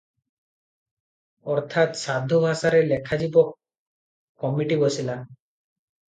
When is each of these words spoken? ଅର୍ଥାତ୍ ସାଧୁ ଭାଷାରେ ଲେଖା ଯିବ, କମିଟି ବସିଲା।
ଅର୍ଥାତ୍ 1.55 1.99
ସାଧୁ 2.03 2.39
ଭାଷାରେ 2.45 2.79
ଲେଖା 2.91 3.19
ଯିବ, 3.23 3.43
କମିଟି 4.45 4.79
ବସିଲା। 4.85 5.19